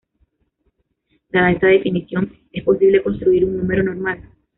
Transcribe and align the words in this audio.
Dada 1.29 1.51
esta 1.51 1.67
definición, 1.67 2.35
¿es 2.51 2.63
posible 2.63 3.03
construir 3.03 3.45
un 3.45 3.55
número 3.55 3.83
normal? 3.83 4.19